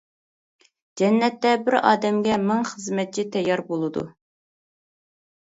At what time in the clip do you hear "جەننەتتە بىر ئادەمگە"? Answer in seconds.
1.01-2.39